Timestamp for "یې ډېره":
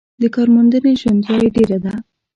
1.41-1.77